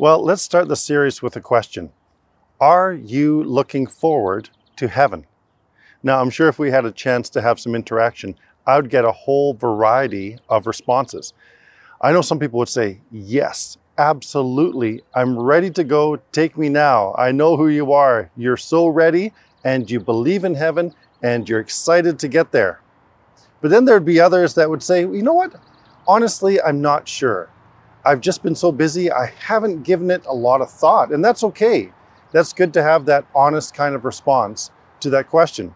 Well, 0.00 0.24
let's 0.24 0.40
start 0.40 0.68
the 0.68 0.76
series 0.76 1.20
with 1.20 1.36
a 1.36 1.42
question 1.42 1.92
Are 2.58 2.90
you 2.94 3.44
looking 3.44 3.86
forward 3.86 4.48
to 4.76 4.88
heaven? 4.88 5.26
Now, 6.02 6.22
I'm 6.22 6.30
sure 6.30 6.48
if 6.48 6.58
we 6.58 6.70
had 6.70 6.86
a 6.86 6.90
chance 6.90 7.28
to 7.28 7.42
have 7.42 7.60
some 7.60 7.74
interaction, 7.74 8.34
I 8.66 8.76
would 8.76 8.88
get 8.88 9.04
a 9.04 9.12
whole 9.12 9.52
variety 9.52 10.38
of 10.48 10.66
responses. 10.66 11.34
I 12.00 12.12
know 12.12 12.22
some 12.22 12.38
people 12.38 12.58
would 12.60 12.70
say, 12.70 13.02
Yes, 13.12 13.76
absolutely. 13.98 15.02
I'm 15.14 15.38
ready 15.38 15.70
to 15.72 15.84
go. 15.84 16.16
Take 16.32 16.56
me 16.56 16.70
now. 16.70 17.14
I 17.18 17.30
know 17.30 17.58
who 17.58 17.68
you 17.68 17.92
are. 17.92 18.30
You're 18.38 18.56
so 18.56 18.86
ready, 18.86 19.34
and 19.64 19.90
you 19.90 20.00
believe 20.00 20.44
in 20.44 20.54
heaven, 20.54 20.94
and 21.22 21.46
you're 21.46 21.60
excited 21.60 22.18
to 22.20 22.28
get 22.28 22.52
there. 22.52 22.80
But 23.60 23.70
then 23.70 23.84
there'd 23.84 24.06
be 24.06 24.18
others 24.18 24.54
that 24.54 24.70
would 24.70 24.82
say, 24.82 25.00
You 25.02 25.20
know 25.20 25.34
what? 25.34 25.56
Honestly, 26.08 26.58
I'm 26.58 26.80
not 26.80 27.06
sure. 27.06 27.50
I've 28.04 28.20
just 28.20 28.42
been 28.42 28.54
so 28.54 28.72
busy, 28.72 29.12
I 29.12 29.26
haven't 29.26 29.82
given 29.82 30.10
it 30.10 30.24
a 30.26 30.34
lot 30.34 30.60
of 30.60 30.70
thought, 30.70 31.12
and 31.12 31.24
that's 31.24 31.44
okay. 31.44 31.92
That's 32.32 32.52
good 32.52 32.72
to 32.74 32.82
have 32.82 33.04
that 33.06 33.26
honest 33.34 33.74
kind 33.74 33.94
of 33.94 34.04
response 34.04 34.70
to 35.00 35.10
that 35.10 35.28
question. 35.28 35.74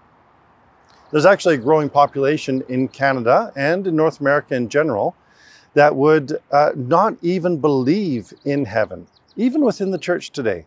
There's 1.10 1.26
actually 1.26 1.56
a 1.56 1.58
growing 1.58 1.90
population 1.90 2.62
in 2.68 2.88
Canada 2.88 3.52
and 3.56 3.86
in 3.86 3.94
North 3.94 4.20
America 4.20 4.54
in 4.54 4.68
general 4.68 5.14
that 5.74 5.94
would 5.94 6.38
uh, 6.50 6.70
not 6.74 7.16
even 7.22 7.60
believe 7.60 8.32
in 8.44 8.64
heaven, 8.64 9.06
even 9.36 9.62
within 9.62 9.90
the 9.90 9.98
church 9.98 10.30
today. 10.30 10.66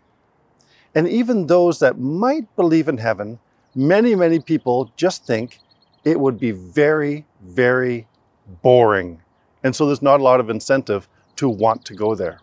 And 0.93 1.07
even 1.07 1.47
those 1.47 1.79
that 1.79 1.99
might 1.99 2.53
believe 2.55 2.87
in 2.87 2.97
heaven, 2.97 3.39
many, 3.75 4.15
many 4.15 4.39
people 4.39 4.91
just 4.95 5.25
think 5.25 5.59
it 6.03 6.19
would 6.19 6.39
be 6.39 6.51
very, 6.51 7.25
very 7.41 8.07
boring. 8.61 9.21
And 9.63 9.75
so 9.75 9.85
there's 9.85 10.01
not 10.01 10.19
a 10.19 10.23
lot 10.23 10.39
of 10.39 10.49
incentive 10.49 11.09
to 11.37 11.49
want 11.49 11.85
to 11.85 11.93
go 11.93 12.15
there. 12.15 12.39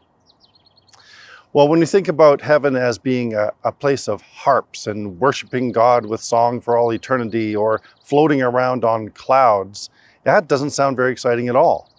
Well, 1.52 1.68
when 1.68 1.78
you 1.78 1.86
think 1.86 2.08
about 2.08 2.40
heaven 2.40 2.74
as 2.74 2.98
being 2.98 3.34
a, 3.34 3.52
a, 3.62 3.70
place 3.70 4.08
of 4.08 4.22
harps 4.22 4.88
and 4.88 5.20
worshiping 5.20 5.70
God 5.70 6.04
with 6.04 6.20
song 6.20 6.60
for 6.60 6.76
all 6.76 6.92
eternity 6.92 7.54
or 7.54 7.80
floating 8.02 8.42
around 8.42 8.84
on 8.84 9.10
clouds, 9.10 9.88
that 10.24 10.48
doesn't 10.48 10.70
sound 10.70 10.96
very 10.96 11.12
exciting 11.12 11.48
at 11.48 11.54
all. 11.54 11.92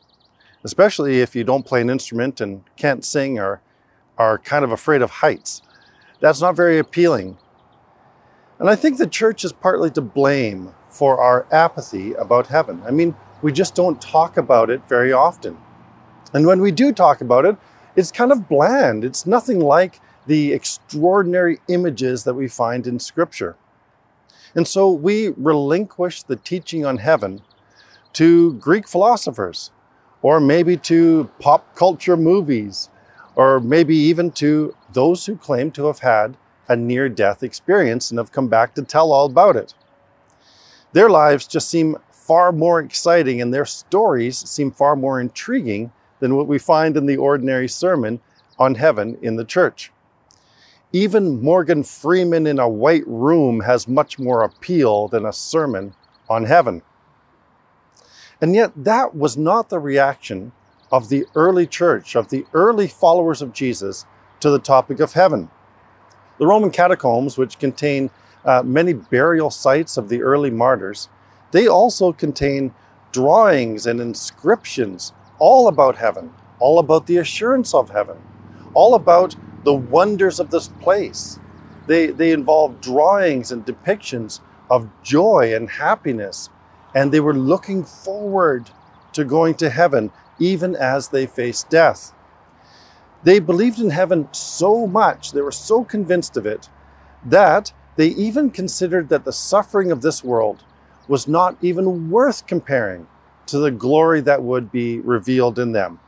Especially 0.65 1.21
if 1.21 1.37
you 1.37 1.45
don't 1.45 1.65
play 1.65 1.79
an 1.79 1.89
instrument 1.89 2.41
and 2.41 2.63
can't 2.75 3.05
sing 3.05 3.39
or 3.39 3.61
are 4.17 4.37
kind 4.37 4.65
of 4.65 4.73
afraid 4.73 5.01
of 5.01 5.09
heights. 5.09 5.61
That's 6.19 6.41
not 6.41 6.57
very 6.57 6.77
appealing. 6.77 7.37
And 8.59 8.69
I 8.69 8.75
think 8.75 8.97
the 8.97 9.07
church 9.07 9.45
is 9.45 9.53
partly 9.53 9.89
to 9.91 10.01
blame 10.01 10.73
for 10.89 11.19
our 11.19 11.45
apathy 11.51 12.13
about 12.13 12.47
heaven. 12.47 12.81
I 12.85 12.91
mean, 12.91 13.15
we 13.41 13.53
just 13.53 13.73
don't 13.73 14.01
talk 14.01 14.35
about 14.35 14.69
it 14.69 14.81
very 14.89 15.13
often. 15.13 15.57
And 16.35 16.45
when 16.45 16.59
we 16.59 16.73
do 16.73 16.91
talk 16.91 17.21
about 17.21 17.45
it, 17.45 17.55
it's 17.95 18.11
kind 18.11 18.29
of 18.29 18.49
bland. 18.49 19.05
It's 19.05 19.25
nothing 19.25 19.61
like 19.61 20.01
the 20.27 20.51
extraordinary 20.51 21.59
images 21.69 22.25
that 22.25 22.33
we 22.33 22.49
find 22.49 22.85
in 22.85 22.99
Scripture. 22.99 23.55
And 24.53 24.67
so 24.67 24.91
we 24.91 25.29
relinquish 25.29 26.23
the 26.23 26.35
teaching 26.35 26.85
on 26.85 26.97
heaven 26.97 27.41
to 28.13 28.51
Greek 28.55 28.85
philosophers, 28.85 29.71
or 30.21 30.41
maybe 30.41 30.75
to 30.75 31.29
pop 31.39 31.73
culture 31.73 32.17
movies, 32.17 32.89
or 33.37 33.61
maybe 33.61 33.95
even 33.95 34.29
to 34.31 34.75
those 34.91 35.25
who 35.25 35.37
claim 35.37 35.71
to 35.71 35.85
have 35.85 35.99
had 35.99 36.35
a 36.67 36.75
near 36.75 37.07
death 37.07 37.43
experience 37.43 38.11
and 38.11 38.17
have 38.17 38.33
come 38.33 38.49
back 38.49 38.75
to 38.75 38.81
tell 38.81 39.13
all 39.13 39.27
about 39.27 39.55
it. 39.55 39.73
Their 40.91 41.09
lives 41.09 41.47
just 41.47 41.69
seem 41.69 41.95
far 42.11 42.51
more 42.51 42.81
exciting 42.81 43.41
and 43.41 43.53
their 43.53 43.65
stories 43.65 44.37
seem 44.37 44.71
far 44.71 44.97
more 44.97 45.21
intriguing 45.21 45.93
than 46.19 46.35
what 46.35 46.47
we 46.47 46.57
find 46.57 46.97
in 46.97 47.05
the 47.05 47.17
ordinary 47.17 47.67
sermon 47.67 48.19
on 48.57 48.75
heaven 48.75 49.17
in 49.21 49.35
the 49.35 49.45
church. 49.45 49.91
Even 50.93 51.41
Morgan 51.41 51.83
Freeman 51.83 52.47
in 52.47 52.59
a 52.59 52.69
white 52.69 53.05
room 53.05 53.61
has 53.61 53.87
much 53.87 54.17
more 54.17 54.43
appeal 54.43 55.07
than 55.07 55.25
a 55.25 55.33
sermon 55.33 55.93
on 56.29 56.45
heaven. 56.45 56.81
And 58.41 58.55
yet, 58.55 58.71
that 58.75 59.15
was 59.15 59.37
not 59.37 59.69
the 59.69 59.79
reaction 59.79 60.51
of 60.91 61.09
the 61.09 61.25
early 61.35 61.67
church, 61.67 62.15
of 62.15 62.29
the 62.29 62.45
early 62.53 62.87
followers 62.87 63.41
of 63.41 63.53
Jesus, 63.53 64.05
to 64.39 64.49
the 64.49 64.59
topic 64.59 64.99
of 64.99 65.13
heaven. 65.13 65.49
The 66.37 66.47
Roman 66.47 66.69
catacombs, 66.69 67.37
which 67.37 67.59
contain 67.59 68.09
uh, 68.43 68.61
many 68.63 68.93
burial 68.93 69.49
sites 69.49 69.97
of 69.97 70.09
the 70.09 70.21
early 70.21 70.51
martyrs, 70.51 71.09
they 71.51 71.67
also 71.67 72.11
contain 72.11 72.73
drawings 73.11 73.87
and 73.87 73.99
inscriptions 73.99 75.13
all 75.39 75.67
about 75.67 75.97
heaven, 75.97 76.33
all 76.59 76.79
about 76.79 77.07
the 77.07 77.17
assurance 77.17 77.73
of 77.73 77.89
heaven, 77.89 78.17
all 78.73 78.95
about 78.95 79.35
the 79.63 79.73
wonders 79.73 80.39
of 80.39 80.51
this 80.51 80.67
place. 80.67 81.39
They, 81.87 82.07
they 82.07 82.31
involve 82.31 82.81
drawings 82.81 83.51
and 83.51 83.65
depictions 83.65 84.39
of 84.69 84.89
joy 85.03 85.53
and 85.55 85.69
happiness, 85.69 86.49
and 86.93 87.11
they 87.11 87.19
were 87.19 87.33
looking 87.33 87.83
forward 87.83 88.69
to 89.13 89.23
going 89.23 89.55
to 89.55 89.69
heaven 89.69 90.11
even 90.39 90.75
as 90.75 91.09
they 91.09 91.25
faced 91.25 91.69
death. 91.69 92.13
They 93.23 93.39
believed 93.39 93.79
in 93.79 93.89
heaven 93.89 94.27
so 94.31 94.85
much, 94.85 95.31
they 95.31 95.41
were 95.41 95.51
so 95.51 95.83
convinced 95.83 96.37
of 96.37 96.45
it, 96.45 96.69
that 97.25 97.73
they 97.95 98.07
even 98.07 98.51
considered 98.51 99.09
that 99.09 99.25
the 99.25 99.33
suffering 99.33 99.91
of 99.91 100.01
this 100.01 100.23
world 100.23 100.63
was 101.07 101.27
not 101.27 101.57
even 101.61 102.09
worth 102.09 102.45
comparing 102.45 103.07
to 103.47 103.59
the 103.59 103.71
glory 103.71 104.21
that 104.21 104.43
would 104.43 104.71
be 104.71 104.99
revealed 104.99 105.59
in 105.59 105.71
them. 105.71 105.99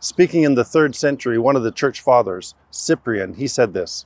Speaking 0.00 0.42
in 0.42 0.54
the 0.54 0.64
third 0.64 0.94
century, 0.94 1.38
one 1.38 1.56
of 1.56 1.62
the 1.62 1.72
church 1.72 2.00
fathers, 2.00 2.54
Cyprian, 2.70 3.34
he 3.34 3.46
said 3.46 3.72
this 3.72 4.04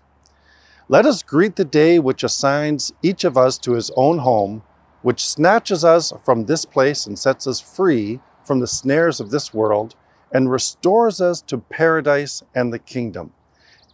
Let 0.89 1.07
us 1.07 1.23
greet 1.23 1.57
the 1.57 1.65
day 1.65 1.99
which 1.99 2.23
assigns 2.23 2.93
each 3.03 3.25
of 3.25 3.37
us 3.37 3.59
to 3.59 3.73
his 3.73 3.91
own 3.97 4.19
home, 4.19 4.63
which 5.03 5.27
snatches 5.27 5.85
us 5.85 6.13
from 6.25 6.45
this 6.45 6.65
place 6.65 7.07
and 7.07 7.19
sets 7.19 7.47
us 7.47 7.61
free 7.61 8.21
from 8.45 8.61
the 8.61 8.67
snares 8.67 9.21
of 9.21 9.31
this 9.31 9.53
world, 9.53 9.97
and 10.33 10.51
restores 10.51 11.21
us 11.21 11.43
to 11.43 11.59
paradise 11.59 12.43
and 12.55 12.73
the 12.73 12.79
kingdom. 12.79 13.33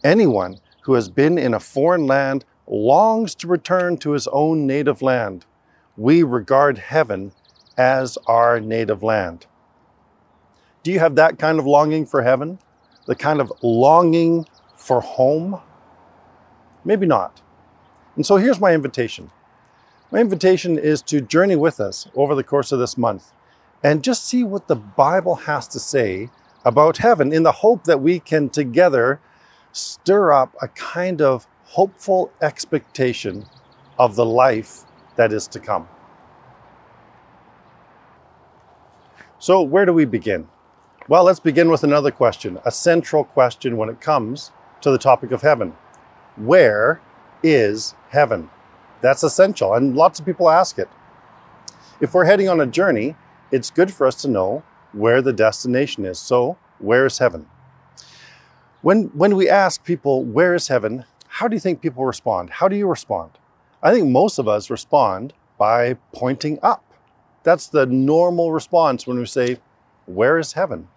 Anyone 0.03 0.59
who 0.81 0.93
has 0.93 1.09
been 1.09 1.37
in 1.37 1.53
a 1.53 1.59
foreign 1.59 2.05
land 2.05 2.45
longs 2.67 3.33
to 3.35 3.47
return 3.47 3.97
to 3.97 4.11
his 4.11 4.27
own 4.27 4.67
native 4.67 5.01
land. 5.01 5.45
We 5.97 6.21
regard 6.23 6.77
heaven 6.77 7.31
as 7.77 8.17
our 8.27 8.59
native 8.59 9.03
land. 9.03 9.45
Do 10.83 10.91
you 10.91 10.99
have 10.99 11.15
that 11.15 11.39
kind 11.39 11.59
of 11.59 11.65
longing 11.65 12.05
for 12.05 12.21
heaven? 12.21 12.59
The 13.05 13.15
kind 13.15 13.41
of 13.41 13.51
longing 13.61 14.45
for 14.75 15.01
home? 15.01 15.59
Maybe 16.83 17.05
not. 17.05 17.41
And 18.15 18.25
so 18.25 18.37
here's 18.37 18.59
my 18.59 18.73
invitation. 18.73 19.31
My 20.11 20.19
invitation 20.19 20.77
is 20.77 21.01
to 21.03 21.21
journey 21.21 21.55
with 21.55 21.79
us 21.79 22.07
over 22.15 22.35
the 22.35 22.43
course 22.43 22.71
of 22.71 22.79
this 22.79 22.97
month 22.97 23.31
and 23.83 24.03
just 24.03 24.25
see 24.25 24.43
what 24.43 24.67
the 24.67 24.75
Bible 24.75 25.35
has 25.35 25.67
to 25.69 25.79
say 25.79 26.29
about 26.63 26.97
heaven 26.97 27.33
in 27.33 27.43
the 27.43 27.51
hope 27.51 27.83
that 27.83 28.01
we 28.01 28.19
can 28.19 28.49
together 28.49 29.19
stir 29.71 30.31
up 30.31 30.55
a 30.61 30.67
kind 30.69 31.21
of 31.21 31.47
hopeful 31.65 32.31
expectation 32.41 33.45
of 33.99 34.15
the 34.15 34.25
life 34.25 34.85
that 35.15 35.33
is 35.33 35.47
to 35.47 35.59
come. 35.59 35.87
So, 39.45 39.61
where 39.61 39.85
do 39.85 39.93
we 39.93 40.05
begin? 40.05 40.47
Well, 41.07 41.23
let's 41.23 41.39
begin 41.39 41.69
with 41.69 41.83
another 41.83 42.09
question, 42.09 42.57
a 42.65 42.71
central 42.71 43.23
question 43.23 43.77
when 43.77 43.89
it 43.89 44.01
comes 44.01 44.49
to 44.81 44.89
the 44.89 44.97
topic 44.97 45.31
of 45.31 45.43
heaven. 45.43 45.75
Where 46.35 46.99
is 47.43 47.93
heaven? 48.09 48.49
That's 49.01 49.21
essential, 49.21 49.75
and 49.75 49.95
lots 49.95 50.19
of 50.19 50.25
people 50.25 50.49
ask 50.49 50.79
it. 50.79 50.89
If 52.01 52.15
we're 52.15 52.25
heading 52.25 52.49
on 52.49 52.59
a 52.59 52.65
journey, 52.65 53.15
it's 53.51 53.69
good 53.69 53.93
for 53.93 54.07
us 54.07 54.19
to 54.23 54.27
know 54.27 54.63
where 54.93 55.21
the 55.21 55.31
destination 55.31 56.05
is. 56.05 56.17
So, 56.17 56.57
where 56.79 57.05
is 57.05 57.19
heaven? 57.19 57.45
When, 58.81 59.11
when 59.13 59.35
we 59.35 59.47
ask 59.47 59.83
people, 59.83 60.23
where 60.23 60.55
is 60.55 60.69
heaven? 60.69 61.05
How 61.27 61.47
do 61.47 61.55
you 61.55 61.59
think 61.59 61.83
people 61.83 62.03
respond? 62.03 62.49
How 62.49 62.67
do 62.67 62.75
you 62.75 62.87
respond? 62.87 63.33
I 63.83 63.93
think 63.93 64.07
most 64.07 64.39
of 64.39 64.47
us 64.47 64.71
respond 64.71 65.33
by 65.59 65.97
pointing 66.13 66.57
up. 66.63 66.84
That's 67.45 67.67
the 67.67 67.85
normal 67.85 68.51
response 68.51 69.05
when 69.05 69.19
we 69.19 69.27
say, 69.27 69.59
Where 70.07 70.39
is 70.39 70.53
heaven? 70.53 70.89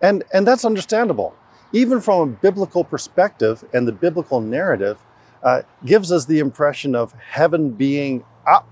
And, 0.00 0.22
and 0.32 0.46
that's 0.46 0.64
understandable. 0.64 1.34
Even 1.72 2.00
from 2.00 2.20
a 2.20 2.32
biblical 2.32 2.84
perspective, 2.84 3.64
and 3.72 3.88
the 3.88 3.92
biblical 3.92 4.40
narrative 4.40 5.02
uh, 5.42 5.62
gives 5.84 6.12
us 6.12 6.26
the 6.26 6.38
impression 6.38 6.94
of 6.94 7.14
heaven 7.14 7.70
being 7.70 8.24
up. 8.46 8.68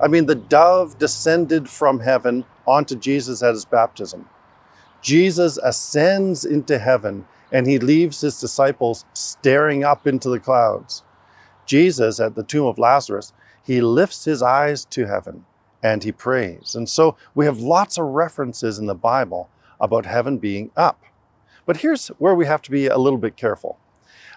I 0.00 0.08
mean, 0.08 0.26
the 0.26 0.34
dove 0.34 0.98
descended 0.98 1.68
from 1.68 2.00
heaven 2.00 2.44
onto 2.66 2.96
Jesus 2.96 3.42
at 3.42 3.54
his 3.54 3.64
baptism. 3.64 4.28
Jesus 5.00 5.58
ascends 5.58 6.44
into 6.44 6.78
heaven 6.78 7.26
and 7.52 7.66
he 7.66 7.78
leaves 7.78 8.20
his 8.20 8.40
disciples 8.40 9.04
staring 9.14 9.84
up 9.84 10.06
into 10.06 10.28
the 10.28 10.40
clouds. 10.40 11.04
Jesus, 11.66 12.18
at 12.20 12.34
the 12.34 12.42
tomb 12.42 12.66
of 12.66 12.78
Lazarus, 12.78 13.32
he 13.64 13.80
lifts 13.80 14.24
his 14.24 14.42
eyes 14.42 14.84
to 14.86 15.06
heaven 15.06 15.44
and 15.82 16.02
he 16.02 16.12
prays. 16.12 16.74
And 16.74 16.88
so 16.88 17.16
we 17.34 17.44
have 17.44 17.60
lots 17.60 17.98
of 17.98 18.06
references 18.06 18.78
in 18.78 18.86
the 18.86 18.94
Bible 18.94 19.48
about 19.80 20.06
heaven 20.06 20.38
being 20.38 20.70
up. 20.76 21.02
But 21.66 21.78
here's 21.78 22.08
where 22.18 22.34
we 22.34 22.46
have 22.46 22.62
to 22.62 22.70
be 22.70 22.86
a 22.86 22.98
little 22.98 23.18
bit 23.18 23.36
careful. 23.36 23.78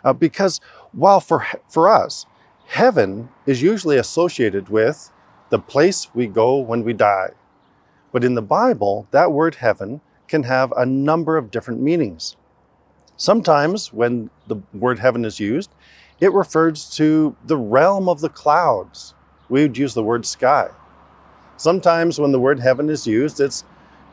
Uh, 0.03 0.13
because 0.13 0.59
while 0.91 1.19
for, 1.19 1.45
for 1.69 1.89
us, 1.89 2.25
heaven 2.67 3.29
is 3.45 3.61
usually 3.61 3.97
associated 3.97 4.69
with 4.69 5.11
the 5.49 5.59
place 5.59 6.13
we 6.13 6.27
go 6.27 6.57
when 6.57 6.83
we 6.83 6.93
die. 6.93 7.29
But 8.11 8.23
in 8.23 8.35
the 8.35 8.41
Bible, 8.41 9.07
that 9.11 9.31
word 9.31 9.55
heaven 9.55 10.01
can 10.27 10.43
have 10.43 10.71
a 10.73 10.85
number 10.85 11.37
of 11.37 11.51
different 11.51 11.81
meanings. 11.81 12.35
Sometimes, 13.17 13.93
when 13.93 14.29
the 14.47 14.57
word 14.73 14.99
heaven 14.99 15.25
is 15.25 15.39
used, 15.39 15.71
it 16.19 16.33
refers 16.33 16.89
to 16.91 17.35
the 17.45 17.57
realm 17.57 18.09
of 18.09 18.21
the 18.21 18.29
clouds. 18.29 19.13
We 19.49 19.61
would 19.61 19.77
use 19.77 19.93
the 19.93 20.03
word 20.03 20.25
sky. 20.25 20.69
Sometimes, 21.61 22.19
when 22.19 22.31
the 22.31 22.39
word 22.39 22.59
heaven 22.59 22.89
is 22.89 23.05
used, 23.05 23.39
it's 23.39 23.63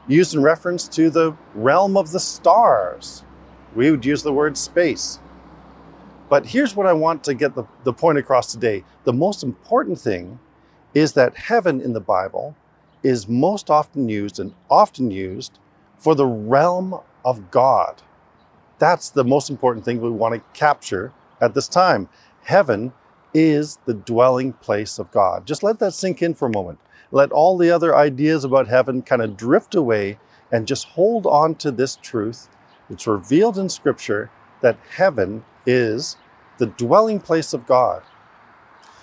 used 0.06 0.34
in 0.34 0.42
reference 0.42 0.86
to 0.88 1.08
the 1.08 1.34
realm 1.54 1.96
of 1.96 2.12
the 2.12 2.20
stars. 2.20 3.24
We 3.74 3.90
would 3.90 4.04
use 4.04 4.22
the 4.22 4.34
word 4.34 4.58
space. 4.58 5.18
But 6.28 6.44
here's 6.44 6.76
what 6.76 6.86
I 6.86 6.92
want 6.92 7.24
to 7.24 7.32
get 7.32 7.54
the, 7.54 7.64
the 7.84 7.92
point 7.94 8.18
across 8.18 8.52
today. 8.52 8.84
The 9.04 9.14
most 9.14 9.42
important 9.42 9.98
thing 9.98 10.38
is 10.92 11.14
that 11.14 11.38
heaven 11.38 11.80
in 11.80 11.94
the 11.94 12.00
Bible 12.00 12.54
is 13.02 13.26
most 13.26 13.70
often 13.70 14.10
used 14.10 14.38
and 14.38 14.52
often 14.68 15.10
used 15.10 15.58
for 15.96 16.14
the 16.14 16.26
realm 16.26 17.00
of 17.24 17.50
God. 17.50 18.02
That's 18.78 19.08
the 19.08 19.24
most 19.24 19.48
important 19.48 19.86
thing 19.86 20.02
we 20.02 20.10
want 20.10 20.34
to 20.34 20.42
capture 20.52 21.14
at 21.40 21.54
this 21.54 21.66
time. 21.66 22.10
Heaven 22.42 22.92
is 23.32 23.78
the 23.86 23.94
dwelling 23.94 24.52
place 24.52 24.98
of 24.98 25.10
God. 25.10 25.46
Just 25.46 25.62
let 25.62 25.78
that 25.78 25.94
sink 25.94 26.20
in 26.20 26.34
for 26.34 26.46
a 26.46 26.52
moment. 26.52 26.78
Let 27.10 27.32
all 27.32 27.56
the 27.56 27.70
other 27.70 27.96
ideas 27.96 28.44
about 28.44 28.68
heaven 28.68 29.02
kind 29.02 29.22
of 29.22 29.36
drift 29.36 29.74
away 29.74 30.18
and 30.52 30.66
just 30.66 30.88
hold 30.88 31.26
on 31.26 31.54
to 31.56 31.70
this 31.70 31.96
truth. 31.96 32.48
It's 32.90 33.06
revealed 33.06 33.58
in 33.58 33.68
Scripture 33.68 34.30
that 34.60 34.78
heaven 34.96 35.44
is 35.66 36.16
the 36.58 36.66
dwelling 36.66 37.20
place 37.20 37.52
of 37.52 37.66
God. 37.66 38.02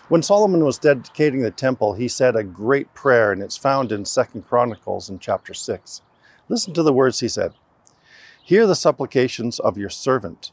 When 0.08 0.22
Solomon 0.22 0.64
was 0.64 0.78
dedicating 0.78 1.42
the 1.42 1.50
temple, 1.50 1.94
he 1.94 2.08
said 2.08 2.36
a 2.36 2.44
great 2.44 2.94
prayer, 2.94 3.32
and 3.32 3.42
it's 3.42 3.58
found 3.58 3.92
in 3.92 4.06
Second 4.06 4.48
Chronicles 4.48 5.10
in 5.10 5.18
chapter 5.18 5.54
6. 5.54 6.02
Listen 6.48 6.74
to 6.76 6.84
the 6.84 6.94
words 6.94 7.22
he 7.22 7.28
said 7.28 7.54
Hear 8.44 8.68
the 8.68 8.76
supplications 8.76 9.60
of 9.60 9.78
your 9.80 9.90
servant 9.90 10.52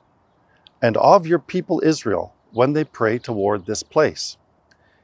and 0.81 0.97
of 0.97 1.27
your 1.27 1.39
people 1.39 1.83
Israel 1.85 2.35
when 2.51 2.73
they 2.73 2.85
pray 2.85 3.19
toward 3.19 3.67
this 3.67 3.83
place. 3.83 4.39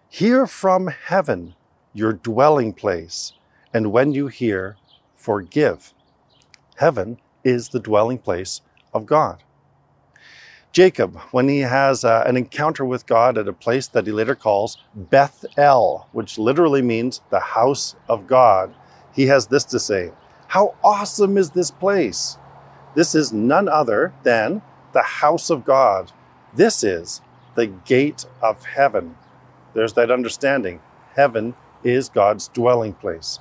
Hear 0.08 0.46
from 0.46 0.86
heaven 0.86 1.54
your 1.98 2.12
dwelling 2.12 2.72
place, 2.72 3.32
and 3.74 3.92
when 3.92 4.12
you 4.12 4.28
hear, 4.28 4.76
forgive. 5.16 5.92
Heaven 6.76 7.18
is 7.44 7.70
the 7.70 7.80
dwelling 7.80 8.18
place 8.18 8.62
of 8.94 9.04
God. 9.04 9.42
Jacob, 10.70 11.18
when 11.32 11.48
he 11.48 11.60
has 11.60 12.04
uh, 12.04 12.22
an 12.24 12.36
encounter 12.36 12.84
with 12.84 13.06
God 13.06 13.36
at 13.36 13.48
a 13.48 13.52
place 13.52 13.88
that 13.88 14.06
he 14.06 14.12
later 14.12 14.36
calls 14.36 14.78
Beth 14.94 15.44
El, 15.56 16.08
which 16.12 16.38
literally 16.38 16.82
means 16.82 17.20
the 17.30 17.40
house 17.40 17.96
of 18.08 18.28
God, 18.28 18.74
he 19.12 19.26
has 19.26 19.48
this 19.48 19.64
to 19.64 19.80
say 19.80 20.12
How 20.46 20.76
awesome 20.84 21.36
is 21.36 21.50
this 21.50 21.70
place! 21.72 22.38
This 22.94 23.14
is 23.14 23.32
none 23.32 23.68
other 23.68 24.12
than 24.22 24.62
the 24.92 25.02
house 25.02 25.50
of 25.50 25.64
God. 25.64 26.12
This 26.54 26.84
is 26.84 27.22
the 27.54 27.66
gate 27.66 28.26
of 28.40 28.64
heaven. 28.64 29.16
There's 29.74 29.94
that 29.94 30.10
understanding. 30.10 30.80
Heaven 31.16 31.54
is 31.84 32.08
God's 32.08 32.48
dwelling 32.48 32.94
place. 32.94 33.38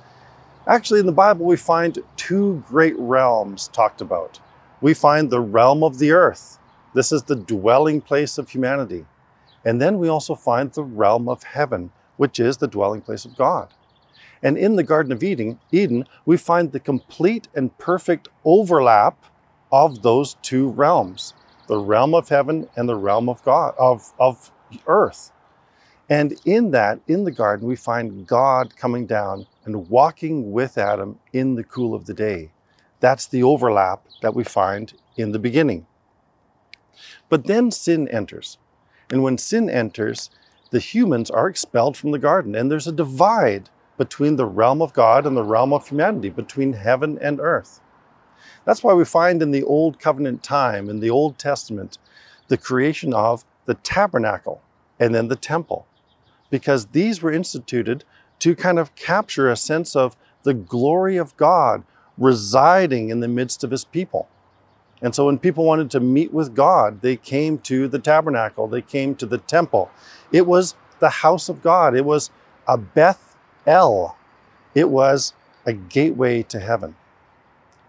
Actually, 0.66 1.00
in 1.00 1.06
the 1.06 1.12
Bible, 1.12 1.46
we 1.46 1.56
find 1.56 1.98
two 2.16 2.62
great 2.68 2.94
realms 2.98 3.68
talked 3.68 4.00
about. 4.00 4.40
We 4.80 4.94
find 4.94 5.30
the 5.30 5.40
realm 5.40 5.82
of 5.82 5.98
the 5.98 6.12
earth, 6.12 6.58
this 6.94 7.12
is 7.12 7.24
the 7.24 7.36
dwelling 7.36 8.00
place 8.00 8.38
of 8.38 8.50
humanity. 8.50 9.06
And 9.64 9.80
then 9.80 9.98
we 9.98 10.08
also 10.08 10.34
find 10.34 10.72
the 10.72 10.82
realm 10.84 11.28
of 11.28 11.42
heaven, 11.42 11.90
which 12.16 12.40
is 12.40 12.56
the 12.56 12.68
dwelling 12.68 13.02
place 13.02 13.24
of 13.24 13.36
God. 13.36 13.72
And 14.42 14.56
in 14.56 14.76
the 14.76 14.82
Garden 14.82 15.12
of 15.12 15.22
Eden, 15.22 15.58
Eden, 15.72 16.06
we 16.24 16.36
find 16.36 16.72
the 16.72 16.80
complete 16.80 17.48
and 17.54 17.76
perfect 17.78 18.28
overlap 18.44 19.24
of 19.72 20.02
those 20.02 20.34
two 20.42 20.68
realms, 20.70 21.34
the 21.66 21.78
realm 21.78 22.14
of 22.14 22.28
heaven 22.28 22.68
and 22.76 22.88
the 22.88 22.96
realm 22.96 23.28
of 23.28 23.42
God 23.44 23.74
of, 23.78 24.12
of 24.18 24.50
earth. 24.86 25.32
And 26.08 26.34
in 26.44 26.70
that, 26.70 27.00
in 27.06 27.24
the 27.24 27.30
garden, 27.30 27.68
we 27.68 27.76
find 27.76 28.26
God 28.26 28.76
coming 28.76 29.06
down 29.06 29.46
and 29.64 29.88
walking 29.90 30.52
with 30.52 30.78
Adam 30.78 31.18
in 31.32 31.54
the 31.54 31.64
cool 31.64 31.94
of 31.94 32.06
the 32.06 32.14
day. 32.14 32.50
That's 33.00 33.26
the 33.26 33.42
overlap 33.42 34.04
that 34.22 34.34
we 34.34 34.44
find 34.44 34.94
in 35.16 35.32
the 35.32 35.38
beginning. 35.38 35.86
But 37.28 37.46
then 37.46 37.70
sin 37.70 38.08
enters. 38.08 38.58
And 39.10 39.22
when 39.22 39.38
sin 39.38 39.68
enters, 39.68 40.30
the 40.70 40.80
humans 40.80 41.30
are 41.30 41.48
expelled 41.48 41.96
from 41.96 42.10
the 42.10 42.18
garden, 42.18 42.54
and 42.54 42.70
there's 42.70 42.86
a 42.86 42.92
divide 42.92 43.70
between 43.96 44.36
the 44.36 44.46
realm 44.46 44.80
of 44.80 44.92
God 44.92 45.26
and 45.26 45.36
the 45.36 45.42
realm 45.42 45.72
of 45.72 45.88
humanity, 45.88 46.30
between 46.30 46.72
heaven 46.74 47.18
and 47.20 47.40
earth. 47.40 47.80
That's 48.64 48.84
why 48.84 48.94
we 48.94 49.04
find 49.04 49.42
in 49.42 49.50
the 49.50 49.64
Old 49.64 49.98
Covenant 49.98 50.42
time, 50.42 50.88
in 50.88 51.00
the 51.00 51.10
Old 51.10 51.38
Testament, 51.38 51.98
the 52.48 52.56
creation 52.56 53.12
of 53.12 53.44
the 53.64 53.74
tabernacle 53.74 54.62
and 55.00 55.14
then 55.14 55.28
the 55.28 55.36
temple, 55.36 55.86
because 56.50 56.86
these 56.86 57.22
were 57.22 57.32
instituted 57.32 58.04
to 58.40 58.54
kind 58.54 58.78
of 58.78 58.94
capture 58.94 59.50
a 59.50 59.56
sense 59.56 59.96
of 59.96 60.16
the 60.42 60.54
glory 60.54 61.16
of 61.16 61.36
God 61.36 61.84
residing 62.16 63.10
in 63.10 63.20
the 63.20 63.28
midst 63.28 63.64
of 63.64 63.70
his 63.70 63.84
people. 63.84 64.28
And 65.00 65.14
so 65.14 65.26
when 65.26 65.38
people 65.38 65.64
wanted 65.64 65.90
to 65.92 66.00
meet 66.00 66.32
with 66.32 66.54
God, 66.54 67.02
they 67.02 67.16
came 67.16 67.58
to 67.58 67.86
the 67.86 67.98
tabernacle, 67.98 68.66
they 68.66 68.82
came 68.82 69.14
to 69.16 69.26
the 69.26 69.38
temple. 69.38 69.90
It 70.32 70.46
was 70.46 70.74
the 70.98 71.10
house 71.10 71.48
of 71.48 71.62
God, 71.62 71.94
it 71.94 72.04
was 72.04 72.30
a 72.66 72.76
Beth 72.76 73.36
El, 73.66 74.16
it 74.74 74.90
was 74.90 75.34
a 75.64 75.72
gateway 75.72 76.42
to 76.44 76.58
heaven. 76.58 76.96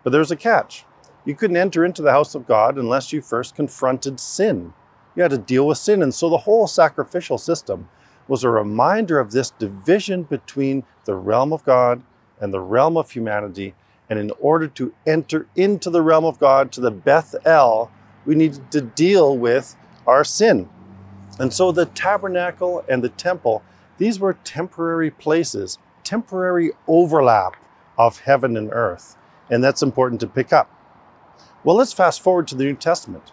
But 0.04 0.12
there's 0.12 0.32
a 0.32 0.36
catch. 0.36 0.86
You 1.26 1.36
couldn't 1.36 1.58
enter 1.58 1.84
into 1.84 2.02
the 2.02 2.12
house 2.12 2.36
of 2.36 2.48
God 2.48 2.78
unless 2.78 3.12
you 3.12 3.22
first 3.22 3.56
confronted 3.56 4.20
sin. 4.20 4.74
You 5.16 5.24
had 5.24 5.32
to 5.32 5.38
deal 5.38 5.68
with 5.68 5.78
sin. 5.78 6.02
And 6.02 6.14
so 6.14 6.30
the 6.30 6.38
whole 6.38 6.68
sacrificial 6.68 7.38
system 7.38 7.90
was 8.30 8.44
a 8.44 8.50
reminder 8.50 9.20
of 9.20 9.31
this 9.31 9.50
division 9.50 10.24
between 10.24 10.84
the 11.06 11.16
realm 11.16 11.52
of 11.52 11.66
God 11.66 12.04
and 12.40 12.54
the 12.54 12.62
realm 12.62 12.96
of 12.96 13.12
humanity 13.12 13.74
and 14.10 14.18
in 14.18 14.31
order 14.40 14.68
to 14.68 14.94
enter 15.06 15.48
into 15.56 15.90
the 15.90 16.02
realm 16.02 16.26
of 16.26 16.40
God, 16.40 16.72
to 16.72 16.81
the 16.81 16.92
Beth 16.92 17.36
El, 17.46 17.92
we 18.26 18.36
needed 18.36 18.71
to 18.71 18.81
deal 18.81 19.38
with 19.38 19.76
our 20.07 20.24
sin. 20.24 20.69
And 21.40 21.54
so 21.54 21.71
the 21.71 21.86
tabernacle 21.86 22.83
and 22.90 23.04
the 23.04 23.09
temple, 23.09 23.64
these 23.98 24.19
were 24.19 24.33
temporary 24.44 25.12
places, 25.12 25.78
temporary 26.04 26.71
overlap 26.88 27.56
of 27.98 28.19
heaven 28.19 28.57
and 28.57 28.69
earth. 28.71 29.16
And 29.50 29.64
that's 29.64 29.81
important 29.81 30.21
to 30.21 30.28
pick 30.28 30.54
up. 30.54 30.71
Well, 31.64 31.76
let's 31.76 31.94
fast 31.94 32.21
forward 32.21 32.48
to 32.50 32.56
the 32.56 32.64
New 32.64 32.76
Testament. 32.76 33.31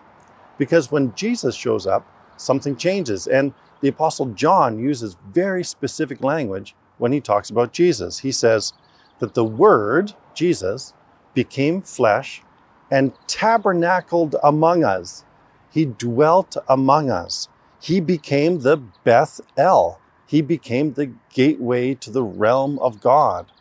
Because 0.59 0.91
when 0.91 1.15
Jesus 1.15 1.55
shows 1.55 1.87
up, 1.87 2.07
something 2.37 2.77
changes. 2.77 3.27
And 3.27 3.55
the 3.87 3.93
Apostle 3.93 4.27
John 4.27 4.81
uses 4.81 5.17
very 5.33 5.63
specific 5.63 6.21
language 6.21 6.75
when 6.99 7.13
he 7.13 7.21
talks 7.21 7.51
about 7.51 7.73
Jesus. 7.73 8.19
He 8.19 8.33
says 8.33 8.73
that 9.21 9.35
the 9.35 9.45
Word, 9.45 10.13
Jesus, 10.35 10.93
became 11.35 11.83
flesh 11.83 12.43
and 12.91 13.13
tabernacled 13.29 14.35
among 14.43 14.83
us. 14.83 15.25
He 15.71 15.85
dwelt 15.85 16.57
among 16.69 17.11
us. 17.11 17.49
He 17.81 18.01
became 18.01 18.59
the 18.59 18.79
Beth 19.05 19.41
El. 19.57 20.01
He 20.27 20.43
became 20.43 20.95
the 20.95 21.13
gateway 21.33 21.95
to 21.95 22.11
the 22.11 22.25
realm 22.25 22.81
of 22.81 23.01
God. 23.01 23.53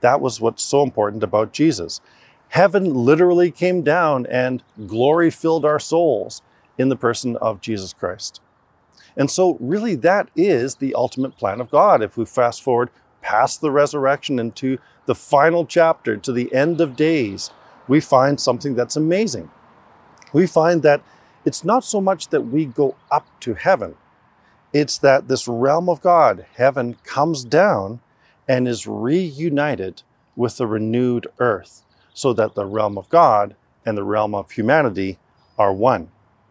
That 0.00 0.22
was 0.22 0.40
what's 0.40 0.62
so 0.62 0.82
important 0.82 1.22
about 1.22 1.52
Jesus. 1.52 2.00
Heaven 2.48 2.94
literally 2.94 3.50
came 3.50 3.82
down 3.82 4.24
and 4.30 4.62
glory 4.86 5.30
filled 5.30 5.66
our 5.66 5.78
souls 5.78 6.40
in 6.78 6.88
the 6.88 6.96
person 6.96 7.36
of 7.36 7.60
Jesus 7.60 7.92
Christ. 7.92 8.40
And 9.16 9.30
so, 9.30 9.56
really, 9.60 9.94
that 9.96 10.28
is 10.34 10.76
the 10.76 10.94
ultimate 10.94 11.36
plan 11.36 11.60
of 11.60 11.70
God. 11.70 12.02
If 12.02 12.16
we 12.16 12.24
fast 12.24 12.62
forward 12.62 12.90
past 13.22 13.60
the 13.60 13.70
resurrection 13.70 14.38
into 14.38 14.78
the 15.06 15.14
final 15.14 15.64
chapter, 15.64 16.16
to 16.16 16.32
the 16.32 16.52
end 16.54 16.80
of 16.80 16.96
days, 16.96 17.50
we 17.88 18.00
find 18.00 18.40
something 18.40 18.74
that's 18.74 18.96
amazing. 18.96 19.50
We 20.32 20.46
find 20.46 20.82
that 20.82 21.02
it's 21.44 21.64
not 21.64 21.84
so 21.84 22.00
much 22.00 22.28
that 22.28 22.42
we 22.42 22.64
go 22.64 22.96
up 23.10 23.26
to 23.40 23.54
heaven, 23.54 23.96
it's 24.72 24.98
that 24.98 25.28
this 25.28 25.46
realm 25.46 25.88
of 25.88 26.00
God, 26.00 26.46
heaven, 26.56 26.96
comes 27.04 27.44
down 27.44 28.00
and 28.48 28.66
is 28.66 28.86
reunited 28.86 30.02
with 30.36 30.56
the 30.56 30.66
renewed 30.66 31.28
earth, 31.38 31.84
so 32.12 32.32
that 32.32 32.54
the 32.54 32.66
realm 32.66 32.98
of 32.98 33.08
God 33.08 33.54
and 33.86 33.96
the 33.96 34.02
realm 34.02 34.34
of 34.34 34.50
humanity 34.50 35.18
are 35.56 35.72
one. 35.72 36.08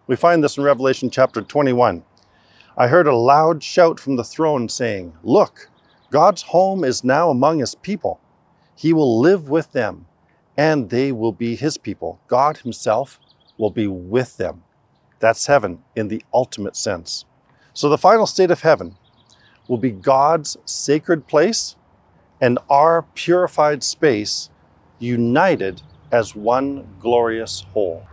We 0.07 0.15
find 0.15 0.43
this 0.43 0.57
in 0.57 0.63
Revelation 0.63 1.09
chapter 1.09 1.41
21. 1.41 2.03
I 2.75 2.87
heard 2.87 3.05
a 3.05 3.15
loud 3.15 3.61
shout 3.61 3.99
from 3.99 4.15
the 4.15 4.23
throne 4.23 4.67
saying, 4.67 5.13
Look, 5.23 5.69
God's 6.09 6.41
home 6.41 6.83
is 6.83 7.03
now 7.03 7.29
among 7.29 7.59
his 7.59 7.75
people. 7.75 8.19
He 8.75 8.93
will 8.93 9.19
live 9.19 9.47
with 9.47 9.71
them, 9.73 10.07
and 10.57 10.89
they 10.89 11.11
will 11.11 11.31
be 11.31 11.55
his 11.55 11.77
people. 11.77 12.19
God 12.27 12.57
himself 12.57 13.19
will 13.59 13.69
be 13.69 13.85
with 13.85 14.37
them. 14.37 14.63
That's 15.19 15.45
heaven 15.45 15.83
in 15.95 16.07
the 16.07 16.23
ultimate 16.33 16.75
sense. 16.75 17.25
So 17.73 17.89
the 17.89 17.97
final 17.97 18.25
state 18.25 18.49
of 18.49 18.61
heaven 18.61 18.97
will 19.67 19.77
be 19.77 19.91
God's 19.91 20.57
sacred 20.65 21.27
place 21.27 21.75
and 22.41 22.57
our 22.71 23.03
purified 23.13 23.83
space 23.83 24.49
united 24.97 25.81
as 26.11 26.35
one 26.35 26.87
glorious 26.99 27.61
whole. 27.73 28.05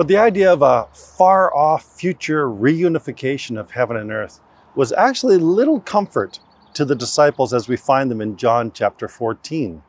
But 0.00 0.08
the 0.08 0.16
idea 0.16 0.50
of 0.50 0.62
a 0.62 0.88
far 0.94 1.54
off 1.54 1.84
future 1.84 2.48
reunification 2.48 3.60
of 3.60 3.72
heaven 3.72 3.98
and 3.98 4.10
earth 4.10 4.40
was 4.74 4.92
actually 4.92 5.36
little 5.36 5.78
comfort 5.78 6.40
to 6.72 6.86
the 6.86 6.94
disciples 6.94 7.52
as 7.52 7.68
we 7.68 7.76
find 7.76 8.10
them 8.10 8.22
in 8.22 8.38
John 8.38 8.72
chapter 8.72 9.08
14. 9.08 9.82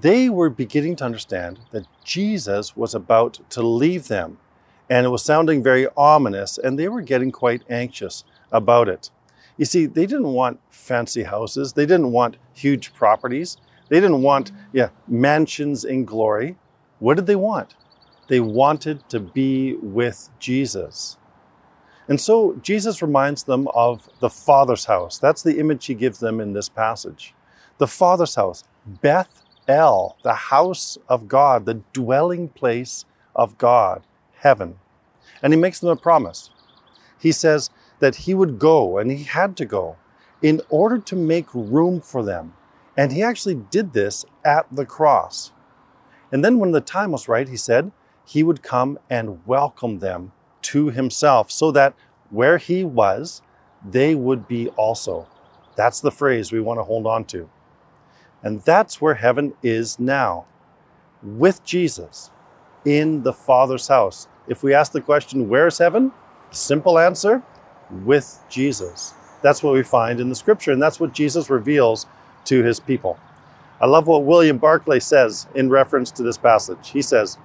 They 0.00 0.30
were 0.30 0.48
beginning 0.48 0.96
to 0.96 1.04
understand 1.04 1.58
that 1.72 1.86
Jesus 2.02 2.74
was 2.74 2.94
about 2.94 3.38
to 3.50 3.60
leave 3.60 4.08
them, 4.08 4.38
and 4.88 5.04
it 5.04 5.10
was 5.10 5.26
sounding 5.26 5.62
very 5.62 5.86
ominous, 5.94 6.56
and 6.56 6.78
they 6.78 6.88
were 6.88 7.02
getting 7.02 7.30
quite 7.30 7.64
anxious 7.68 8.24
about 8.50 8.88
it. 8.88 9.10
You 9.58 9.66
see, 9.66 9.84
they 9.84 10.06
didn't 10.06 10.32
want 10.32 10.58
fancy 10.70 11.24
houses, 11.24 11.74
they 11.74 11.84
didn't 11.84 12.12
want 12.12 12.38
huge 12.54 12.94
properties, 12.94 13.58
they 13.90 14.00
didn't 14.00 14.22
want 14.22 14.52
yeah, 14.72 14.88
mansions 15.06 15.84
in 15.84 16.06
glory. 16.06 16.56
What 16.98 17.16
did 17.18 17.26
they 17.26 17.36
want? 17.36 17.74
They 18.28 18.40
wanted 18.40 19.08
to 19.08 19.20
be 19.20 19.74
with 19.76 20.30
Jesus. 20.38 21.16
And 22.08 22.20
so 22.20 22.54
Jesus 22.62 23.02
reminds 23.02 23.42
them 23.42 23.68
of 23.74 24.08
the 24.20 24.30
Father's 24.30 24.86
house. 24.86 25.18
That's 25.18 25.42
the 25.42 25.58
image 25.58 25.86
he 25.86 25.94
gives 25.94 26.20
them 26.20 26.40
in 26.40 26.52
this 26.52 26.68
passage. 26.68 27.34
The 27.78 27.86
Father's 27.86 28.34
house, 28.34 28.64
Beth 28.86 29.42
El, 29.66 30.16
the 30.22 30.34
house 30.34 30.96
of 31.08 31.28
God, 31.28 31.66
the 31.66 31.82
dwelling 31.92 32.48
place 32.48 33.04
of 33.36 33.58
God, 33.58 34.02
heaven. 34.36 34.78
And 35.42 35.52
he 35.52 35.58
makes 35.58 35.80
them 35.80 35.90
a 35.90 35.96
promise. 35.96 36.50
He 37.18 37.32
says 37.32 37.70
that 37.98 38.16
he 38.16 38.32
would 38.34 38.58
go, 38.58 38.98
and 38.98 39.10
he 39.10 39.24
had 39.24 39.56
to 39.58 39.66
go, 39.66 39.96
in 40.40 40.62
order 40.70 40.98
to 40.98 41.16
make 41.16 41.52
room 41.54 42.00
for 42.00 42.22
them. 42.22 42.54
And 42.96 43.12
he 43.12 43.22
actually 43.22 43.56
did 43.56 43.92
this 43.92 44.24
at 44.44 44.66
the 44.72 44.86
cross. 44.86 45.52
And 46.32 46.44
then 46.44 46.58
when 46.58 46.72
the 46.72 46.80
time 46.80 47.12
was 47.12 47.28
right, 47.28 47.48
he 47.48 47.56
said, 47.56 47.92
he 48.28 48.42
would 48.42 48.62
come 48.62 48.98
and 49.08 49.44
welcome 49.46 50.00
them 50.00 50.32
to 50.60 50.90
himself 50.90 51.50
so 51.50 51.70
that 51.70 51.94
where 52.28 52.58
he 52.58 52.84
was, 52.84 53.40
they 53.88 54.14
would 54.14 54.46
be 54.46 54.68
also. 54.70 55.26
That's 55.76 56.00
the 56.00 56.10
phrase 56.10 56.52
we 56.52 56.60
want 56.60 56.78
to 56.78 56.84
hold 56.84 57.06
on 57.06 57.24
to. 57.26 57.48
And 58.42 58.60
that's 58.60 59.00
where 59.00 59.14
heaven 59.14 59.54
is 59.62 59.98
now, 59.98 60.44
with 61.22 61.64
Jesus 61.64 62.30
in 62.84 63.22
the 63.22 63.32
Father's 63.32 63.88
house. 63.88 64.28
If 64.46 64.62
we 64.62 64.74
ask 64.74 64.92
the 64.92 65.00
question, 65.00 65.48
where's 65.48 65.78
heaven? 65.78 66.12
Simple 66.50 66.98
answer, 66.98 67.42
with 68.04 68.38
Jesus. 68.50 69.14
That's 69.42 69.62
what 69.62 69.72
we 69.72 69.82
find 69.82 70.20
in 70.20 70.28
the 70.28 70.34
scripture, 70.34 70.72
and 70.72 70.82
that's 70.82 71.00
what 71.00 71.14
Jesus 71.14 71.48
reveals 71.48 72.06
to 72.44 72.62
his 72.62 72.78
people. 72.78 73.18
I 73.80 73.86
love 73.86 74.06
what 74.06 74.24
William 74.24 74.58
Barclay 74.58 75.00
says 75.00 75.46
in 75.54 75.70
reference 75.70 76.10
to 76.12 76.22
this 76.22 76.36
passage. 76.36 76.90
He 76.90 77.00
says, 77.00 77.38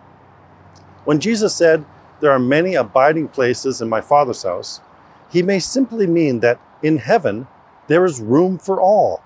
when 1.05 1.19
Jesus 1.19 1.55
said, 1.55 1.85
There 2.21 2.31
are 2.31 2.39
many 2.39 2.75
abiding 2.75 3.29
places 3.29 3.81
in 3.81 3.89
my 3.89 4.01
Father's 4.01 4.43
house, 4.43 4.81
he 5.29 5.41
may 5.41 5.59
simply 5.59 6.07
mean 6.07 6.39
that 6.41 6.61
in 6.81 6.97
heaven 6.97 7.47
there 7.87 8.05
is 8.05 8.21
room 8.21 8.57
for 8.57 8.79
all. 8.79 9.23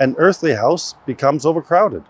An 0.00 0.14
earthly 0.18 0.54
house 0.54 0.94
becomes 1.06 1.46
overcrowded. 1.46 2.02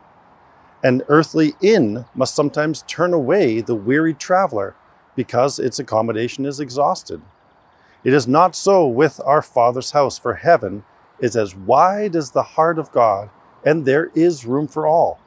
An 0.82 1.02
earthly 1.08 1.54
inn 1.60 2.04
must 2.14 2.34
sometimes 2.34 2.84
turn 2.86 3.12
away 3.12 3.60
the 3.60 3.74
weary 3.74 4.14
traveler 4.14 4.74
because 5.16 5.58
its 5.58 5.78
accommodation 5.78 6.46
is 6.46 6.60
exhausted. 6.60 7.20
It 8.04 8.12
is 8.12 8.28
not 8.28 8.54
so 8.54 8.86
with 8.86 9.20
our 9.24 9.42
Father's 9.42 9.92
house, 9.92 10.18
for 10.18 10.34
heaven 10.34 10.84
is 11.18 11.36
as 11.36 11.56
wide 11.56 12.14
as 12.14 12.30
the 12.30 12.42
heart 12.42 12.78
of 12.78 12.92
God, 12.92 13.30
and 13.64 13.84
there 13.84 14.10
is 14.14 14.44
room 14.44 14.68
for 14.68 14.86
all. 14.86 15.18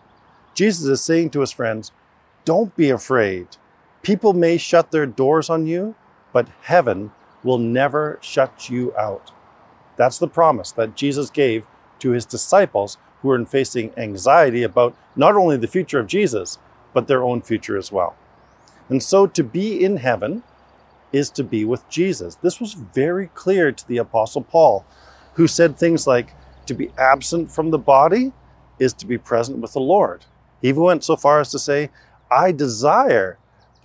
Jesus 0.54 0.86
is 0.86 1.02
saying 1.02 1.32
to 1.32 1.40
his 1.42 1.52
friends, 1.52 1.92
Don't 2.46 2.76
be 2.76 2.90
afraid. 2.90 3.48
People 4.08 4.32
may 4.32 4.56
shut 4.58 4.92
their 4.92 5.06
doors 5.06 5.50
on 5.50 5.68
you, 5.68 5.94
but 6.32 6.48
heaven 6.62 7.12
will 7.44 7.58
never 7.58 8.18
shut 8.22 8.70
you 8.70 8.96
out. 8.96 9.34
That's 9.98 10.18
the 10.18 10.30
promise 10.30 10.72
that 10.72 10.96
Jesus 10.96 11.30
gave 11.30 11.68
to 12.00 12.12
his 12.12 12.26
disciples 12.26 12.98
who 13.22 13.28
were 13.28 13.44
facing 13.44 13.92
anxiety 13.98 14.64
about 14.64 14.96
not 15.18 15.36
only 15.36 15.58
the 15.58 15.68
future 15.68 16.00
of 16.00 16.08
Jesus, 16.08 16.58
but 16.94 17.10
their 17.10 17.22
own 17.22 17.42
future 17.42 17.78
as 17.78 17.92
well. 17.92 18.16
And 18.88 19.04
so 19.04 19.28
to 19.28 19.44
be 19.44 19.84
in 19.84 19.98
heaven 19.98 20.42
is 21.12 21.30
to 21.32 21.44
be 21.44 21.66
with 21.66 21.90
Jesus. 21.90 22.36
This 22.36 22.62
was 22.62 22.76
very 22.76 23.28
clear 23.34 23.74
to 23.74 23.88
the 23.90 23.98
Apostle 23.98 24.44
Paul, 24.44 24.86
who 25.34 25.48
said 25.48 25.78
things 25.78 26.08
like, 26.08 26.34
to 26.68 26.74
be 26.74 26.94
absent 26.98 27.52
from 27.52 27.72
the 27.72 27.78
body 27.78 28.32
is 28.80 28.94
to 28.94 29.06
be 29.06 29.18
present 29.18 29.58
with 29.58 29.74
the 29.74 29.82
Lord. 29.82 30.24
He 30.62 30.70
even 30.70 30.84
went 30.84 31.04
so 31.04 31.18
far 31.18 31.42
as 31.42 31.52
to 31.52 31.60
say, 31.60 31.90
I 32.32 32.54
desire 32.54 33.38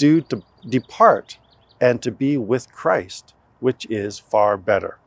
do 0.02 0.20
to 0.20 0.42
depart 0.68 1.38
and 1.80 2.02
to 2.02 2.10
be 2.10 2.36
with 2.36 2.72
Christ, 2.72 3.34
which 3.60 3.86
is 3.88 4.18
far 4.18 4.56
better. 4.56 4.98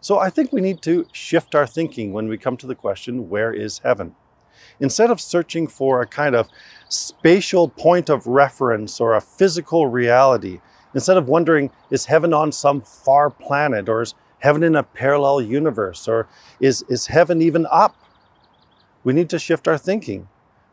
So 0.00 0.18
I 0.18 0.28
think 0.28 0.52
we 0.52 0.60
need 0.60 0.82
to 0.82 1.06
shift 1.12 1.54
our 1.54 1.68
thinking 1.68 2.12
when 2.12 2.26
we 2.26 2.36
come 2.36 2.56
to 2.56 2.66
the 2.66 2.74
question, 2.74 3.28
where 3.28 3.52
is 3.52 3.78
heaven? 3.84 4.16
Instead 4.80 5.08
of 5.08 5.20
searching 5.20 5.68
for 5.68 6.02
a 6.02 6.06
kind 6.06 6.34
of 6.34 6.48
spatial 6.88 7.68
point 7.68 8.10
of 8.10 8.26
reference 8.26 9.00
or 9.00 9.14
a 9.14 9.20
physical 9.20 9.86
reality, 9.86 10.60
instead 10.94 11.16
of 11.16 11.28
wondering, 11.28 11.70
is 11.88 12.06
heaven 12.06 12.34
on 12.34 12.50
some 12.50 12.80
far 12.80 13.30
planet 13.30 13.88
or 13.88 14.02
is 14.02 14.14
heaven 14.40 14.64
in 14.64 14.74
a 14.74 14.82
parallel 14.82 15.40
universe 15.40 16.08
or 16.08 16.26
is, 16.58 16.82
is 16.88 17.06
heaven 17.06 17.40
even 17.40 17.68
up? 17.70 17.94
We 19.04 19.12
need 19.12 19.30
to 19.30 19.38
shift 19.38 19.68
our 19.68 19.78
thinking 19.78 20.26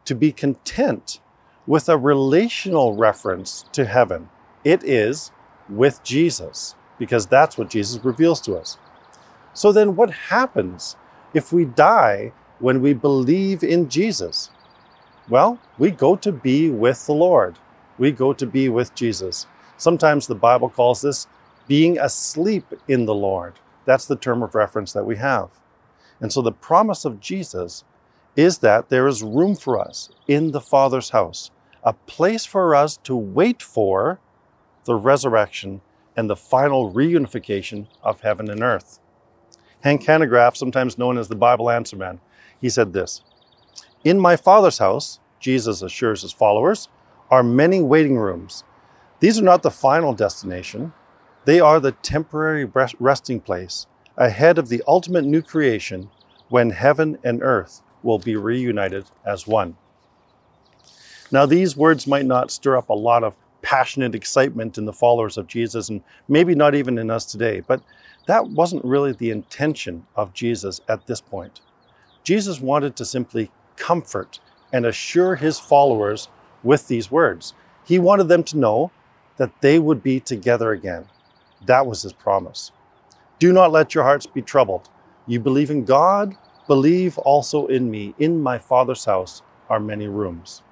to 0.05 0.15
be 0.15 0.31
content 0.31 1.19
with 1.67 1.89
a 1.89 1.97
relational 1.97 2.95
reference 2.95 3.65
to 3.73 3.85
heaven. 3.85 4.29
It 4.63 4.83
is 4.83 5.31
with 5.69 6.01
Jesus, 6.03 6.75
because 6.97 7.27
that's 7.27 7.57
what 7.57 7.69
Jesus 7.69 8.03
reveals 8.03 8.39
to 8.41 8.55
us. 8.55 8.77
So 9.53 9.71
then, 9.71 9.95
what 9.95 10.09
happens 10.11 10.95
if 11.33 11.51
we 11.51 11.65
die 11.65 12.31
when 12.59 12.81
we 12.81 12.93
believe 12.93 13.63
in 13.63 13.89
Jesus? 13.89 14.49
Well, 15.29 15.59
we 15.77 15.91
go 15.91 16.15
to 16.15 16.31
be 16.31 16.69
with 16.69 17.05
the 17.05 17.13
Lord. 17.13 17.57
We 17.97 18.11
go 18.11 18.31
to 18.31 18.45
be 18.45 18.69
with 18.69 18.95
Jesus. 18.95 19.45
Sometimes 19.75 20.25
the 20.25 20.35
Bible 20.35 20.69
calls 20.69 21.01
this 21.01 21.27
being 21.67 21.99
asleep 21.99 22.65
in 22.87 23.05
the 23.05 23.13
Lord. 23.13 23.55
That's 23.83 24.05
the 24.05 24.15
term 24.15 24.41
of 24.41 24.55
reference 24.55 24.93
that 24.93 25.05
we 25.05 25.17
have. 25.17 25.49
And 26.21 26.31
so 26.31 26.41
the 26.41 26.51
promise 26.51 27.03
of 27.03 27.19
Jesus 27.19 27.83
is 28.35 28.59
that 28.59 28.89
there 28.89 29.07
is 29.07 29.21
room 29.21 29.55
for 29.55 29.79
us 29.79 30.09
in 30.27 30.51
the 30.51 30.61
Father's 30.61 31.09
house 31.09 31.51
a 31.87 31.93
place 31.93 32.45
for 32.45 32.75
us 32.75 32.97
to 32.97 33.15
wait 33.15 33.63
for 33.63 34.19
the 34.83 34.93
resurrection 34.93 35.79
and 36.17 36.29
the 36.29 36.35
final 36.35 36.91
reunification 36.91 37.87
of 38.03 38.19
heaven 38.19 38.49
and 38.49 38.61
earth. 38.61 38.99
Hank 39.79 40.03
Hanegraaff, 40.03 40.57
sometimes 40.57 40.97
known 40.97 41.17
as 41.17 41.29
the 41.29 41.35
Bible 41.37 41.69
Answer 41.69 41.95
Man, 41.95 42.19
he 42.59 42.67
said 42.67 42.91
this 42.91 43.21
In 44.03 44.19
my 44.19 44.35
Father's 44.35 44.79
house, 44.79 45.21
Jesus 45.39 45.81
assures 45.81 46.23
his 46.23 46.33
followers, 46.33 46.89
are 47.31 47.41
many 47.41 47.81
waiting 47.81 48.17
rooms. 48.17 48.65
These 49.21 49.39
are 49.39 49.43
not 49.43 49.63
the 49.63 49.71
final 49.71 50.11
destination, 50.11 50.91
they 51.45 51.61
are 51.61 51.79
the 51.79 51.93
temporary 51.93 52.69
resting 52.99 53.39
place 53.39 53.87
ahead 54.17 54.57
of 54.57 54.67
the 54.67 54.83
ultimate 54.89 55.23
new 55.23 55.41
creation 55.41 56.09
when 56.49 56.71
heaven 56.71 57.17
and 57.23 57.41
earth 57.41 57.81
will 58.03 58.19
be 58.19 58.35
reunited 58.35 59.05
as 59.25 59.47
one. 59.47 59.77
Now, 61.31 61.45
these 61.45 61.75
words 61.75 62.07
might 62.07 62.25
not 62.25 62.51
stir 62.51 62.77
up 62.77 62.89
a 62.89 62.93
lot 62.93 63.23
of 63.23 63.35
passionate 63.61 64.15
excitement 64.15 64.77
in 64.77 64.85
the 64.85 64.93
followers 64.93 65.37
of 65.37 65.47
Jesus, 65.47 65.89
and 65.89 66.01
maybe 66.29 66.55
not 66.55 66.73
even 66.73 66.97
in 66.97 67.09
us 67.09 67.25
today, 67.25 67.59
but 67.59 67.81
that 68.27 68.47
wasn't 68.49 68.85
really 68.85 69.11
the 69.11 69.31
intention 69.31 70.05
of 70.15 70.33
Jesus 70.33 70.79
at 70.87 71.05
this 71.07 71.19
point. 71.19 71.59
Jesus 72.23 72.61
wanted 72.61 72.95
to 72.95 73.05
simply 73.05 73.51
comfort 73.75 74.39
and 74.71 74.85
assure 74.85 75.35
his 75.35 75.59
followers 75.59 76.29
with 76.63 76.87
these 76.87 77.11
words. 77.11 77.53
He 77.85 77.99
wanted 77.99 78.27
them 78.27 78.43
to 78.45 78.57
know 78.57 78.91
that 79.37 79.61
they 79.61 79.79
would 79.79 80.03
be 80.03 80.19
together 80.19 80.71
again. 80.71 81.05
That 81.65 81.85
was 81.87 82.01
his 82.03 82.13
promise. 82.13 82.71
Do 83.39 83.53
not 83.53 83.71
let 83.71 83.93
your 83.93 84.03
hearts 84.03 84.25
be 84.25 84.41
troubled. 84.41 84.89
You 85.25 85.39
believe 85.39 85.71
in 85.71 85.85
God, 85.85 86.35
believe 86.67 87.17
also 87.19 87.67
in 87.67 87.91
me. 87.91 88.15
In 88.17 88.41
my 88.41 88.57
Father's 88.57 89.05
house 89.05 89.41
are 89.69 89.79
many 89.79 90.07
rooms. 90.07 90.63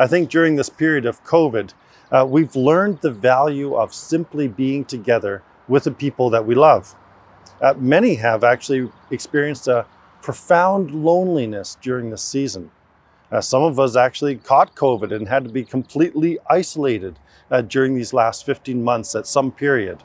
I 0.00 0.06
think 0.06 0.30
during 0.30 0.54
this 0.54 0.68
period 0.68 1.06
of 1.06 1.24
COVID, 1.24 1.74
uh, 2.12 2.24
we've 2.28 2.54
learned 2.54 3.00
the 3.00 3.10
value 3.10 3.74
of 3.74 3.92
simply 3.92 4.46
being 4.46 4.84
together 4.84 5.42
with 5.66 5.84
the 5.84 5.90
people 5.90 6.30
that 6.30 6.46
we 6.46 6.54
love. 6.54 6.94
Uh, 7.60 7.74
many 7.76 8.14
have 8.14 8.44
actually 8.44 8.92
experienced 9.10 9.66
a 9.66 9.86
profound 10.22 10.92
loneliness 10.92 11.76
during 11.82 12.10
this 12.10 12.22
season. 12.22 12.70
Uh, 13.32 13.40
some 13.40 13.64
of 13.64 13.80
us 13.80 13.96
actually 13.96 14.36
caught 14.36 14.76
COVID 14.76 15.12
and 15.12 15.28
had 15.28 15.42
to 15.42 15.50
be 15.50 15.64
completely 15.64 16.38
isolated 16.48 17.18
uh, 17.50 17.60
during 17.60 17.96
these 17.96 18.12
last 18.12 18.46
15 18.46 18.82
months 18.82 19.16
at 19.16 19.26
some 19.26 19.50
period. 19.50 20.02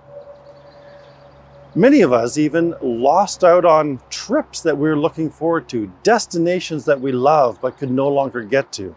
Many 1.76 2.02
of 2.02 2.12
us 2.12 2.38
even 2.40 2.74
lost 2.82 3.44
out 3.44 3.64
on 3.64 4.00
trips 4.10 4.62
that 4.62 4.78
we 4.78 4.90
were 4.90 4.98
looking 4.98 5.30
forward 5.30 5.70
to, 5.70 5.92
destinations 6.02 6.86
that 6.86 7.00
we 7.00 7.12
love 7.12 7.60
but 7.62 7.78
could 7.78 7.92
no 7.92 8.08
longer 8.08 8.42
get 8.42 8.72
to. 8.74 8.96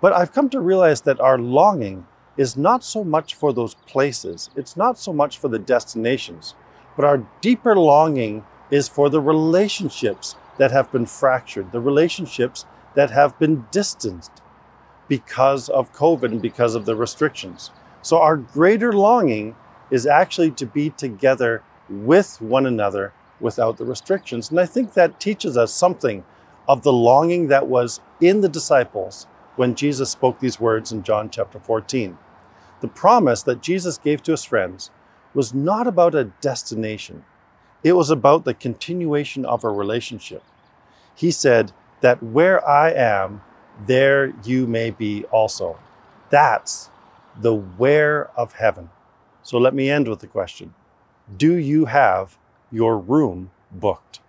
But 0.00 0.12
I've 0.14 0.32
come 0.32 0.48
to 0.50 0.60
realize 0.60 1.02
that 1.02 1.20
our 1.20 1.38
longing 1.38 2.06
is 2.36 2.56
not 2.56 2.82
so 2.82 3.04
much 3.04 3.34
for 3.34 3.52
those 3.52 3.74
places, 3.74 4.50
it's 4.56 4.76
not 4.76 4.98
so 4.98 5.12
much 5.12 5.38
for 5.38 5.48
the 5.48 5.58
destinations, 5.58 6.54
but 6.96 7.04
our 7.04 7.26
deeper 7.40 7.76
longing 7.76 8.44
is 8.70 8.88
for 8.88 9.10
the 9.10 9.20
relationships 9.20 10.36
that 10.58 10.70
have 10.70 10.90
been 10.90 11.06
fractured, 11.06 11.72
the 11.72 11.80
relationships 11.80 12.64
that 12.94 13.10
have 13.10 13.38
been 13.38 13.66
distanced 13.70 14.32
because 15.08 15.68
of 15.68 15.92
COVID 15.92 16.32
and 16.32 16.40
because 16.40 16.74
of 16.74 16.86
the 16.86 16.96
restrictions. 16.96 17.70
So, 18.02 18.18
our 18.18 18.36
greater 18.36 18.92
longing 18.92 19.54
is 19.90 20.06
actually 20.06 20.52
to 20.52 20.66
be 20.66 20.90
together 20.90 21.62
with 21.88 22.40
one 22.40 22.64
another 22.64 23.12
without 23.40 23.76
the 23.76 23.84
restrictions. 23.84 24.50
And 24.50 24.60
I 24.60 24.66
think 24.66 24.94
that 24.94 25.20
teaches 25.20 25.56
us 25.56 25.74
something 25.74 26.24
of 26.68 26.82
the 26.82 26.92
longing 26.92 27.48
that 27.48 27.66
was 27.66 28.00
in 28.20 28.40
the 28.40 28.48
disciples 28.48 29.26
when 29.60 29.74
Jesus 29.74 30.08
spoke 30.08 30.40
these 30.40 30.58
words 30.58 30.90
in 30.90 31.02
John 31.02 31.28
chapter 31.28 31.60
14. 31.60 32.16
The 32.80 32.88
promise 32.88 33.42
that 33.42 33.60
Jesus 33.60 33.98
gave 33.98 34.22
to 34.22 34.30
his 34.30 34.42
friends 34.42 34.90
was 35.34 35.52
not 35.52 35.86
about 35.86 36.14
a 36.14 36.32
destination, 36.40 37.26
it 37.84 37.92
was 37.92 38.08
about 38.08 38.46
the 38.46 38.54
continuation 38.54 39.44
of 39.44 39.62
a 39.62 39.68
relationship. 39.68 40.42
He 41.14 41.30
said, 41.30 41.72
That 42.00 42.22
where 42.22 42.66
I 42.66 42.90
am, 42.92 43.42
there 43.86 44.32
you 44.44 44.66
may 44.66 44.92
be 44.92 45.24
also. 45.26 45.78
That's 46.30 46.88
the 47.38 47.54
where 47.54 48.30
of 48.38 48.54
heaven. 48.54 48.88
So 49.42 49.58
let 49.58 49.74
me 49.74 49.90
end 49.90 50.08
with 50.08 50.20
the 50.20 50.26
question 50.26 50.72
Do 51.36 51.52
you 51.52 51.84
have 51.84 52.38
your 52.72 52.96
room 52.96 53.50
booked? 53.70 54.20